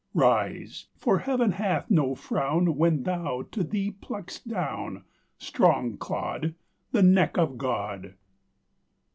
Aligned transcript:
Rise; 0.15 0.87
for 0.97 1.19
Heaven 1.19 1.51
hath 1.51 1.91
no 1.91 2.15
frown 2.15 2.75
When 2.75 3.03
thou 3.03 3.43
to 3.51 3.63
thee 3.63 3.91
pluck'st 3.91 4.47
down, 4.49 5.03
Strong 5.37 5.97
clod! 5.97 6.55
The 6.91 7.03
neck 7.03 7.37
of 7.37 7.59
God. 7.59 8.15